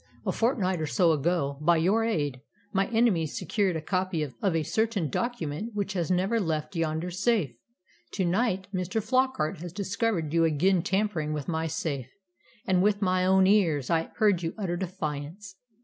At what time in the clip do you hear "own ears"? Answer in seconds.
13.27-13.91